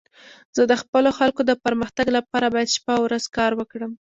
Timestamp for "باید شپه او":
2.53-3.01